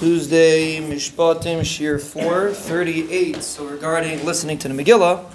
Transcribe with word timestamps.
Tuesday, 0.00 0.78
Mishpatim, 0.78 1.62
Shir 1.62 1.98
4, 1.98 2.52
38. 2.54 3.42
So, 3.42 3.66
regarding 3.66 4.24
listening 4.24 4.56
to 4.60 4.68
the 4.68 4.72
Megillah, 4.72 5.26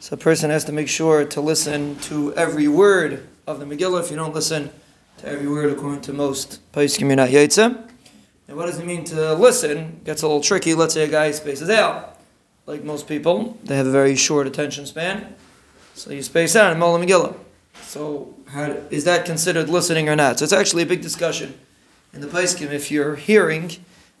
so 0.00 0.14
a 0.14 0.16
person 0.16 0.50
has 0.50 0.64
to 0.64 0.72
make 0.72 0.88
sure 0.88 1.24
to 1.24 1.40
listen 1.40 1.94
to 2.00 2.34
every 2.34 2.66
word 2.66 3.28
of 3.46 3.60
the 3.60 3.64
Megillah. 3.64 4.00
If 4.00 4.10
you 4.10 4.16
don't 4.16 4.34
listen 4.34 4.72
to 5.18 5.28
every 5.28 5.46
word 5.46 5.70
according 5.70 6.00
to 6.00 6.12
most 6.12 6.60
Paiskim, 6.72 7.02
you're 7.02 7.14
not 7.14 7.28
Yaitse. 7.28 7.88
And 8.48 8.56
what 8.56 8.66
does 8.66 8.80
it 8.80 8.86
mean 8.86 9.04
to 9.04 9.34
listen? 9.34 10.00
Gets 10.02 10.22
a 10.22 10.26
little 10.26 10.42
tricky. 10.42 10.74
Let's 10.74 10.94
say 10.94 11.04
a 11.04 11.08
guy 11.08 11.30
spaces 11.30 11.70
out. 11.70 12.18
Like 12.66 12.82
most 12.82 13.06
people, 13.06 13.56
they 13.62 13.76
have 13.76 13.86
a 13.86 13.92
very 13.92 14.16
short 14.16 14.48
attention 14.48 14.86
span. 14.86 15.36
So 15.94 16.10
you 16.10 16.24
space 16.24 16.56
out 16.56 16.72
in 16.72 16.80
Mola 16.80 16.98
Megillah. 16.98 17.36
So 17.82 18.34
how, 18.48 18.64
is 18.90 19.04
that 19.04 19.26
considered 19.26 19.68
listening 19.68 20.08
or 20.08 20.16
not? 20.16 20.40
So 20.40 20.42
it's 20.42 20.52
actually 20.52 20.82
a 20.82 20.86
big 20.86 21.02
discussion 21.02 21.56
in 22.16 22.22
the 22.22 22.28
Paiskim 22.28 22.70
if 22.70 22.90
you're 22.90 23.14
hearing, 23.14 23.70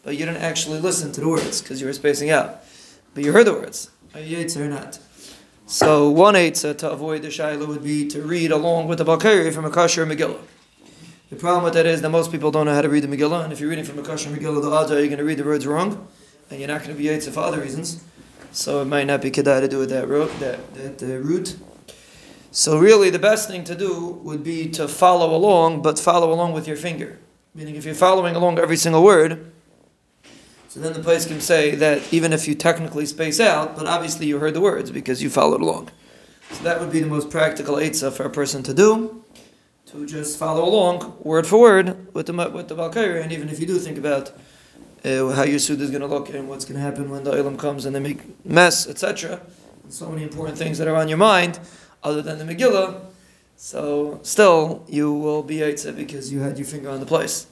but 0.02 0.16
you 0.16 0.26
didn't 0.26 0.42
actually 0.42 0.78
listen 0.78 1.12
to 1.12 1.20
the 1.22 1.28
words 1.28 1.62
because 1.62 1.80
you 1.80 1.86
were 1.86 1.94
spacing 1.94 2.30
out. 2.30 2.62
But 3.14 3.24
you 3.24 3.32
heard 3.32 3.46
the 3.46 3.54
words. 3.54 3.90
Are 4.14 4.20
you 4.20 4.46
or 4.56 4.68
not? 4.68 4.98
So 5.66 6.10
one 6.10 6.34
eitzah 6.34 6.76
to 6.78 6.90
avoid 6.90 7.22
the 7.22 7.28
shaila 7.28 7.66
would 7.66 7.82
be 7.82 8.06
to 8.08 8.20
read 8.20 8.52
along 8.52 8.86
with 8.86 8.98
the 8.98 9.04
Balkari 9.04 9.52
from 9.52 9.64
a 9.64 9.70
Kasher 9.70 10.06
Megillah. 10.06 10.42
The 11.30 11.36
problem 11.36 11.64
with 11.64 11.72
that 11.72 11.86
is 11.86 12.02
that 12.02 12.10
most 12.10 12.30
people 12.30 12.50
don't 12.50 12.66
know 12.66 12.74
how 12.74 12.82
to 12.82 12.88
read 12.90 13.02
the 13.02 13.08
Megillah, 13.08 13.44
and 13.44 13.52
if 13.52 13.60
you're 13.60 13.70
reading 13.70 13.84
from 13.84 13.98
a 13.98 14.02
Kasher 14.02 14.30
Megillah, 14.30 14.62
the 14.62 14.70
odds 14.70 14.92
are 14.92 14.98
you're 14.98 15.08
going 15.08 15.18
to 15.18 15.24
read 15.24 15.38
the 15.38 15.44
words 15.44 15.66
wrong, 15.66 16.06
and 16.50 16.60
you're 16.60 16.68
not 16.68 16.82
going 16.82 16.94
to 16.94 17.02
be 17.02 17.08
Yaitse 17.08 17.30
for 17.30 17.40
other 17.40 17.60
reasons. 17.60 18.04
So 18.52 18.82
it 18.82 18.84
might 18.84 19.06
not 19.06 19.22
be 19.22 19.30
kedai 19.30 19.60
to 19.60 19.68
do 19.68 19.80
it 19.82 19.86
that 19.86 20.06
route. 20.06 20.38
That, 20.38 20.74
that 20.74 21.02
uh, 21.02 21.18
route. 21.18 21.56
So 22.50 22.78
really, 22.78 23.10
the 23.10 23.18
best 23.18 23.48
thing 23.48 23.64
to 23.64 23.74
do 23.74 24.20
would 24.22 24.44
be 24.44 24.68
to 24.70 24.86
follow 24.86 25.34
along, 25.34 25.82
but 25.82 25.98
follow 25.98 26.32
along 26.32 26.52
with 26.52 26.68
your 26.68 26.76
finger. 26.76 27.18
Meaning, 27.56 27.76
if 27.76 27.86
you're 27.86 27.94
following 27.94 28.36
along 28.36 28.58
every 28.58 28.76
single 28.76 29.02
word, 29.02 29.50
so 30.68 30.78
then 30.78 30.92
the 30.92 31.00
place 31.00 31.24
can 31.24 31.40
say 31.40 31.74
that 31.74 32.12
even 32.12 32.34
if 32.34 32.46
you 32.46 32.54
technically 32.54 33.06
space 33.06 33.40
out, 33.40 33.74
but 33.74 33.86
obviously 33.86 34.26
you 34.26 34.38
heard 34.38 34.52
the 34.52 34.60
words 34.60 34.90
because 34.90 35.22
you 35.22 35.30
followed 35.30 35.62
along. 35.62 35.88
So 36.50 36.64
that 36.64 36.80
would 36.80 36.92
be 36.92 37.00
the 37.00 37.06
most 37.06 37.30
practical 37.30 37.76
eitzah 37.76 38.12
for 38.12 38.24
a 38.24 38.30
person 38.30 38.62
to 38.64 38.74
do, 38.74 39.24
to 39.86 40.04
just 40.04 40.38
follow 40.38 40.66
along 40.66 41.16
word 41.20 41.46
for 41.46 41.58
word 41.58 42.12
with 42.12 42.26
the 42.26 42.34
with 42.34 42.68
the 42.68 42.76
Balkairi, 42.76 43.22
and 43.22 43.32
even 43.32 43.48
if 43.48 43.58
you 43.58 43.66
do 43.66 43.78
think 43.78 43.96
about 43.96 44.32
uh, 45.02 45.30
how 45.30 45.44
your 45.44 45.58
suit 45.58 45.80
is 45.80 45.88
going 45.88 46.02
to 46.02 46.06
look 46.06 46.28
and 46.28 46.50
what's 46.50 46.66
going 46.66 46.76
to 46.76 46.82
happen 46.82 47.08
when 47.08 47.24
the 47.24 47.30
Ilam 47.30 47.58
comes 47.58 47.86
and 47.86 47.96
they 47.96 48.00
make 48.00 48.44
mess, 48.44 48.86
etc. 48.86 49.40
So 49.88 50.10
many 50.10 50.24
important 50.24 50.58
things 50.58 50.76
that 50.76 50.88
are 50.88 50.96
on 50.96 51.08
your 51.08 51.16
mind, 51.16 51.58
other 52.02 52.20
than 52.20 52.36
the 52.36 52.44
Megillah. 52.44 53.15
So 53.56 54.20
still, 54.22 54.84
you 54.88 55.12
will 55.12 55.42
be 55.42 55.56
Yaitse 55.58 55.96
because 55.96 56.32
you 56.32 56.40
had 56.40 56.58
your 56.58 56.66
finger 56.66 56.90
on 56.90 57.00
the 57.00 57.06
place. 57.06 57.46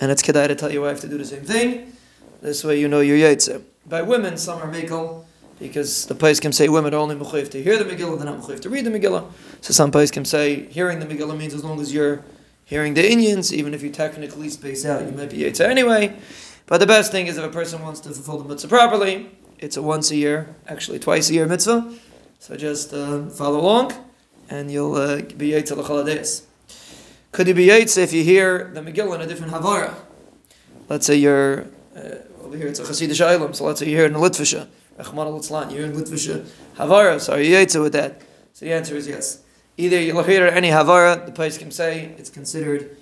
And 0.00 0.10
it's 0.10 0.22
Kedai 0.22 0.48
to 0.48 0.54
tell 0.54 0.72
your 0.72 0.82
wife 0.82 1.00
to 1.00 1.08
do 1.08 1.18
the 1.18 1.24
same 1.24 1.44
thing. 1.44 1.92
This 2.40 2.64
way 2.64 2.80
you 2.80 2.88
know 2.88 3.00
you're 3.00 3.18
Yaitse. 3.18 3.62
By 3.86 4.02
women, 4.02 4.36
some 4.36 4.60
are 4.62 4.72
Mekel, 4.72 5.24
because 5.58 6.06
the 6.06 6.14
place 6.14 6.40
can 6.40 6.52
say 6.52 6.68
women 6.68 6.94
are 6.94 6.96
only 6.96 7.14
Mechayiv 7.14 7.50
to 7.50 7.62
hear 7.62 7.76
the 7.76 7.84
Megillah, 7.84 8.16
they're 8.16 8.26
not 8.26 8.40
Mechayiv 8.40 8.60
to 8.60 8.70
read 8.70 8.86
the 8.86 8.90
Megillah. 8.90 9.30
So 9.60 9.72
some 9.72 9.90
place 9.90 10.10
can 10.10 10.24
say 10.24 10.64
hearing 10.66 11.00
the 11.00 11.06
Megillah 11.06 11.36
means 11.36 11.52
as 11.52 11.62
long 11.62 11.80
as 11.80 11.92
you're 11.92 12.24
hearing 12.64 12.94
the 12.94 13.10
Indians, 13.10 13.52
even 13.52 13.74
if 13.74 13.82
you 13.82 13.90
technically 13.90 14.48
space 14.48 14.86
out, 14.86 15.04
you 15.04 15.12
might 15.12 15.30
be 15.30 15.38
Yaitse 15.38 15.60
anyway. 15.60 16.16
But 16.66 16.78
the 16.78 16.86
best 16.86 17.12
thing 17.12 17.26
is 17.26 17.36
if 17.36 17.44
a 17.44 17.48
person 17.48 17.82
wants 17.82 18.00
to 18.00 18.10
fulfill 18.10 18.38
the 18.38 18.48
mitzvah 18.48 18.68
properly, 18.68 19.30
it's 19.58 19.76
a 19.76 19.82
once 19.82 20.10
a 20.10 20.16
year, 20.16 20.54
actually 20.66 20.98
twice 20.98 21.28
a 21.28 21.34
year 21.34 21.46
mitzvah. 21.46 21.92
So 22.38 22.56
just 22.56 22.94
uh, 22.94 23.26
follow 23.26 23.60
along, 23.60 23.92
and 24.50 24.70
you'll 24.70 24.96
uh, 24.96 25.16
be 25.36 25.50
Yitzah 25.50 25.76
l'chalades. 25.76 26.42
Could 27.32 27.48
you 27.48 27.54
be 27.54 27.68
Yitzah 27.68 28.02
if 28.02 28.12
you 28.12 28.24
hear 28.24 28.70
the 28.74 28.80
Megillah 28.80 29.14
in 29.14 29.20
a 29.22 29.26
different 29.26 29.52
Havara? 29.52 29.94
Let's 30.88 31.06
say 31.06 31.14
you're, 31.14 31.66
uh, 31.96 32.16
over 32.42 32.56
here 32.56 32.66
it's 32.66 32.80
a 32.80 32.82
Hasidic 32.82 33.24
Island, 33.24 33.56
so 33.56 33.64
let's 33.64 33.78
say 33.80 33.88
you're 33.88 34.06
in 34.06 34.12
the 34.12 34.18
Litvisha, 34.18 34.66
Rachman 34.98 35.26
al 35.26 35.72
you're 35.72 35.86
in 35.86 35.92
Litvisha 35.92 36.44
Havara, 36.76 37.20
so 37.20 37.34
are 37.34 37.40
you 37.40 37.54
Yitzah 37.54 37.80
with 37.80 37.92
that? 37.92 38.20
So 38.52 38.66
the 38.66 38.72
answer 38.72 38.96
is 38.96 39.06
yes. 39.06 39.42
Either 39.76 40.00
you'll 40.00 40.24
hear 40.24 40.46
any 40.46 40.68
Havara, 40.68 41.24
the 41.24 41.32
place 41.32 41.56
can 41.56 41.70
say 41.70 42.14
it's 42.18 42.28
considered 42.28 42.96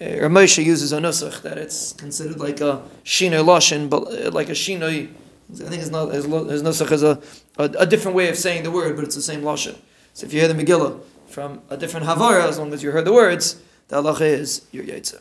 uh, 0.00 0.04
Ramosha 0.04 0.64
uses 0.64 0.92
a 0.92 0.98
nusach 0.98 1.42
that 1.42 1.58
it's 1.58 1.92
considered 1.92 2.38
like 2.38 2.60
a 2.60 2.82
shinoi 3.04 3.44
lashon, 3.44 3.90
but 3.90 4.04
uh, 4.06 4.30
like 4.30 4.48
a 4.48 4.52
shinoi. 4.52 5.10
I 5.50 5.54
think 5.54 5.82
his, 5.82 5.88
his, 5.88 6.24
his 6.24 6.62
nusach 6.62 6.92
is 6.92 7.02
a, 7.02 7.20
a, 7.56 7.64
a 7.80 7.86
different 7.86 8.16
way 8.16 8.28
of 8.28 8.36
saying 8.36 8.62
the 8.62 8.70
word, 8.70 8.94
but 8.94 9.04
it's 9.04 9.16
the 9.16 9.22
same 9.22 9.42
lashon. 9.42 9.76
So 10.18 10.26
if 10.26 10.32
you 10.32 10.40
hear 10.40 10.52
the 10.52 10.60
Megillah 10.60 10.98
from 11.28 11.62
a 11.70 11.76
different 11.76 12.04
havara, 12.04 12.48
as 12.48 12.58
long 12.58 12.72
as 12.72 12.82
you 12.82 12.90
heard 12.90 13.04
the 13.04 13.12
words, 13.12 13.62
the 13.86 14.02
halacha 14.02 14.22
is 14.22 14.62
your 14.72 14.82
yaitza. 14.82 15.20